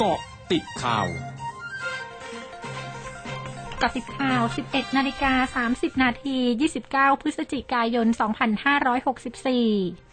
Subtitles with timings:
[0.00, 0.20] เกาะ
[0.52, 1.06] ติดข่าว
[3.82, 6.36] กับติดข่าว 11 นาฬิกา 30 นาที
[6.80, 10.07] 29 พฤศจิกายน 2564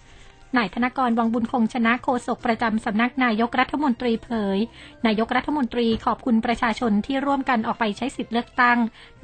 [0.57, 4.57] นายธนกรวังบุญคงชนะโฆษกประจำสำนักนายกรัฐมนตรีเผย
[5.05, 8.77] นายกรัฐมนตรีขอบคุณประชาชนที่ร่วมกันออกไปใช้สิทธิเลือกตั้ง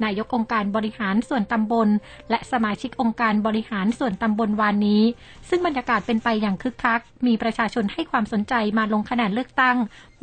[0.04, 1.88] นายกองค์การบริหารส่วนตำบล
[2.30, 5.02] และสมาชิกองค์การบริหารส่วนตำบลวานนี้
[5.48, 9.76] ซึ่งบรรยากาศเป็นไปอย่างคึกคัก มีประชาชนให้ความสนใจมาลงคะแนนเลือกตั้ง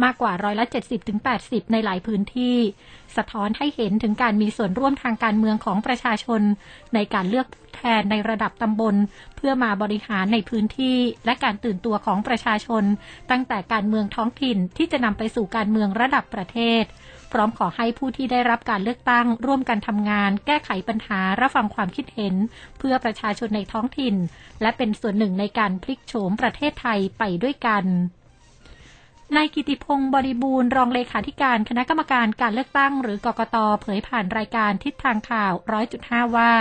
[0.04, 0.66] มากกว่าร้อยละ
[1.20, 2.58] 70-80 ในหลายพื้นที่
[3.18, 6.42] สะท้อนให้เห็นถึงการมีส่วนร่วมทางการเมืองของประชาชน
[6.96, 7.48] ในการเลือก
[7.80, 8.96] แทนในระดับตำบล
[9.36, 12.84] เพื่อมาบริหารในพื้นที่และการตื่นตัวของประชาชน
[13.32, 16.84] ตั้งแต่การเมืองท้องถิ่นที่จะนำไปสู่การเมืองระดับประเทศ
[17.32, 22.36] พร้อมขอให้ผู้ที่ได้รับการเลือกตั้ง ร่วมกันทำงาน แก้ไขปัญหารับฟังความคิดเห็น
[22.80, 24.16] เพื่อประชาชนในท้องถิ่น
[24.62, 27.86] และเป็นส่วนหนึ่งในการพลิกโฉมประเทศไทยไปด้วยกัน
[29.38, 36.52] นายกิติพงศ์บริบูรณ์รองเลขาธิการคณะกรรมการการเลือกตั้ง หรือกกตเผยผ่านรายการทิศทางข่าวร้อยจุดห้าว่า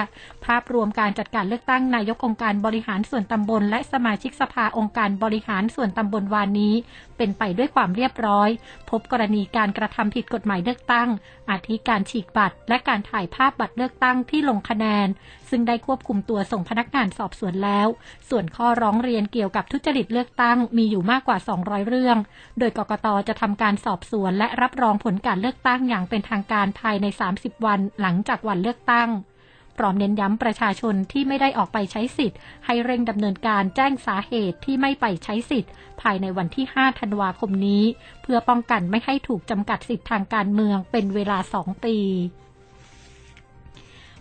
[0.45, 6.75] ภาพรวมการจัดการเลือกตั้งนายกองค์การบริหารส่วนตำบล และสมาชิกสภาองค์การบริหารส่วนตำบลวานนี้
[7.17, 8.49] เป็นไปด้วยความเรียบร้อย
[8.91, 11.09] พบกรณีการกระทำผิดกฎหมายเลือกตั้ง
[11.51, 15.09] อาทิการฉีกบัตร และการถ่ายภาพบัตรเลือกตั้งที่ลงคะแนน
[15.51, 17.89] ซึ่งได้ควบคุมตัวส่งพนักงานสอบสวนแล้ว
[18.31, 22.19] ส่วนข้อร้องเรียนเกี่ยวกับทุจริตเลือกตั้งมีอยู่มากกว่า 200 เรื่อง
[22.59, 27.07] โดยกกตจะทำการสอบสวนและรับรองผลการเลือกตั้งอย่างเป็นทางการภายใน
[27.37, 29.09] 30 วันหลังจากวันเลือกตั้ง
[29.77, 37.85] พร้อมเน้นย้ำประชาชนที่ไม่ได้ออกไปใช้สิทธิ์ ให้เร่งดำเนินการแจ้งสาเหตุที่ไม่ไปใช้สิทธิ์ ภายในวันที่ 5 ธันวาคมนี้
[38.23, 41.97] เพื่อป้องกันไม่ให้ถูกจำกัดสิทธิทางการเมืองเป็นเวลา 2 ปี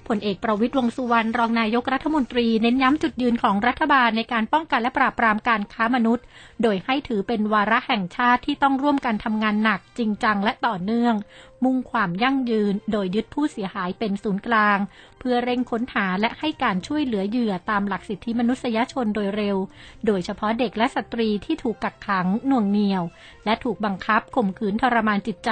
[0.08, 6.26] ผลเอกประวิตยวงสุวรรณรองนายกรัฐมนตรีเน้นย้ำจุดยืนของรัฐบาลในการป้องกันและปราบปรามการค้ามนุษย์
[6.62, 11.16] โดยให้ถือเป็นวาระแห่งชาติที่ต้องร่วมกันทำงานหนักจริงจังและต่อเนื่อง
[11.64, 14.78] มุ่งความยั่งยืน โดยยึดผู้เสียหายเป็นศูนย์กลาง
[15.20, 19.58] เพื่อเร่งค้นหาและให้การช่วยเหลือเหยื่อตามหลักสิทธิมนุษยชนโดยเร็ว
[20.06, 23.04] โดยเฉพาะเด็กและสตรีที่ถูกกักขังหน่วงเหนี่ยว
[23.46, 25.52] และถูกบังคับข่มขืนทรมานจิตใจ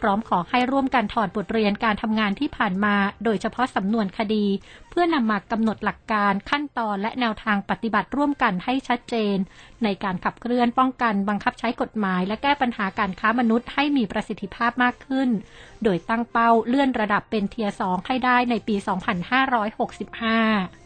[0.00, 4.46] พร้อมขอให้ร่วมกันถอดบทเรียนการทำงานที่ผ่านมา โดยเฉพาะสำนวนคดี
[4.90, 9.36] เพื่อนำมากำหนดหลักการขั้นตอนและแนวทางปฏิบัติร่วมกันให้ชัดเจน
[9.84, 15.28] ในการขับเคลื่อนป้องกันบังคับใช้กฎหมาย และแก้ปัญหาการค้ามนุษย์ให้มีประสิทธิภาพมากขึ้น
[15.84, 20.80] โดยตั้งเป้าเลื่อนระดับเป็นเทียสองให้ได้ในปี 2565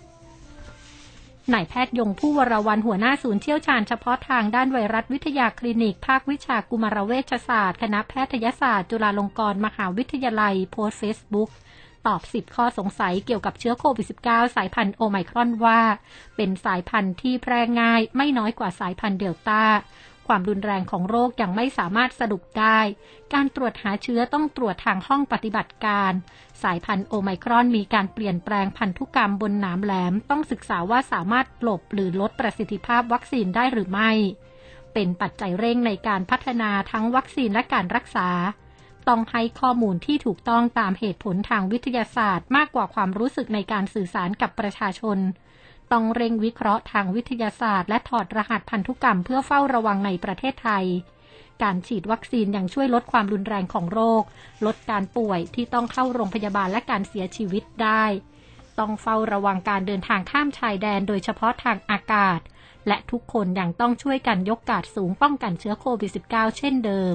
[1.53, 11.51] นายแพทย์ยงผู้วรวันหัวหน้าศูนย์เชี่ยวชาญเฉพาะทางด้านไวรัสวิทยาคลินิก ภาควิชากุมารเวชศาสตร์ คณะแพทยศาสตร์ จุฬาลงกรณ์มหาวิทยาลัย โพสเฟซบุ๊ก
[12.07, 15.81] ตอบ 10 ข้อสงสัยเกี่ยวกับเชื้อโควิด -19 สายพันธุ์โอไมครอนว่า
[16.37, 19.63] เป็นสายพันธุ์ที่แพร่ง่ายไม่น้อยกว่าสายพันธุ์เดลต้า
[20.27, 22.79] ความรุนแรงของโรคยังไม่สามารถสรุปได้
[23.35, 26.13] การตรวจหาเชื้อต้องตรวจทางห้องปฏิบัติการ
[26.63, 34.11] สายพันธุ์โอไมครอนมีการเปลี่ยนแปลงพันธุกรรมบนหนามแหลม ต้องศึกษาว่าสามารถหลบหรือลดประสิทธิภาพวัคซีนได้หรือไม่
[34.95, 38.29] เป็นปัจจัยเร่งในการพัฒนาทั้งวัคซีนและการรักษา
[39.09, 45.19] ต้องให้ข้อมูลที่ถูกต้องตามเหตุผลทางวิทยาศาสตร์ มากกว่าความรู้สึกในการสื่อสารกับประชาชน
[45.93, 50.85] ต้องเร่งวิเคราะห์ทางวิทยาศาสตร์ และถอดรหัสพันธุกรรมเพื่อเฝ้าระวังในประเทศไทย
[51.63, 54.23] การฉีดวัคซีนยังช่วยลดความรุนแรงของโรค
[54.67, 58.05] ลดการป่วยที่ต้องเข้าโรงพยาบาลและการเสียชีวิตได้
[58.79, 62.41] ต้องเฝ้าระวังการเดินทางข้ามชายแดน โดยเฉพาะทางอากาศ
[62.89, 67.15] และทุกคนยังต้องช่วยกันยกการ์ดสูงป้องกันเชื้อโควิด -19 เช่นเดิม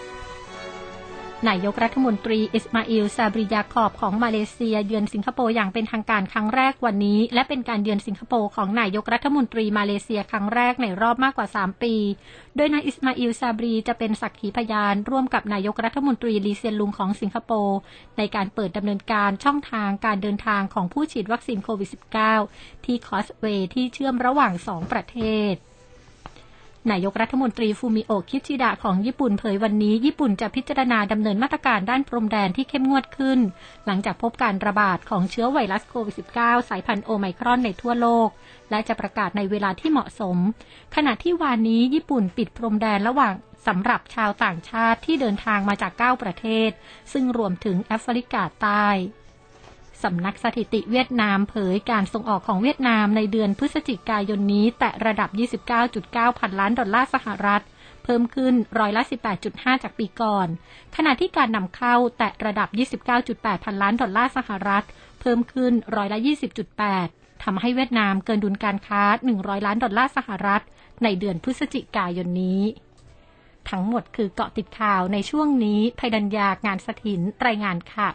[1.49, 11.95] นายกรัฐมนตรีอิสมาอิลซาบรียาคอบของมาเลเซียเยือนสิงคโปร์อย่างเป็นทางการครั้งแรกวันนี้ และเป็นการเยือนสิงคโปร์ของนายกรัฐมนตรีมาเลเซียครั้งแรกในรอบมากกว่า 3 ปี
[12.55, 17.77] โดยนายอิสมาอิลซาบรีจะเป็นสักขีพยาน ร่วมกับนายกรัฐมนตรีลีเซียนลุงของสิงคโปร์
[18.17, 21.89] ในการเปิดดำเนินการช่องทางการเดินทางของผู้ฉีดวัคซีนโควิด
[22.37, 25.19] -19 ที่คอสเวย์ที่เชื่อมระหว่าง 2 ประเท
[25.53, 25.55] ศ
[26.91, 33.39] นายกรัฐมนตรีฟูมิโอคิชิดะของญี่ปุ่นเผยวันนี้ญี่ปุ่นจะพิจารณาดำเนินมาตรการด้านพรมแดนที่เข้มงวดขึ้น
[33.85, 38.29] หลังจากพบการระบาดของเชื้อไวรัสโควิด -19 สายพันธุ์โอไมครอนในทั่วโลก
[38.69, 40.37] และจะประกาศในเวลาที่เหมาะสม
[40.95, 43.33] ขณะที่วานนี้ญี่ปุ่นปิดพรมแดนระหว่าง
[43.67, 46.69] สำหรับชาวต่างชาติที่เดินทางมาจาก 9 ประเทศ
[47.13, 48.87] ซึ่งรวมถึงแอฟริกาใต้
[50.03, 55.29] สำนักสถิติเวียดนามเผยการส่งออกของเวียดนามในเดือนพฤศจิกายนนี้ แตะระดับ
[55.85, 57.63] 29.9 พันล้านดอลลาร์สหรัฐ
[58.03, 59.01] เพิ่มขึ้นร้อยละ
[59.43, 60.47] 18.5 จากปีก่อน
[60.95, 62.69] ขณะที่การนำเข้าแตะระดับ
[63.17, 64.85] 29.8 พันล้านดอลลาร์สหรัฐ
[65.21, 66.19] เพิ่มขึ้นร้อยละ
[66.81, 69.03] 20.8 ทำให้เวียดนามเกินดุลการค้า
[69.35, 70.63] 100 ล้านดอลลาร์สหรัฐ
[71.03, 72.61] ในเดือนพฤศจิกายนนี้
[73.69, 78.09] ทั้งหมดคือเกาะติดข่าวในช่วงนี้ภัยดัญญางานสถินรายงานค่ะ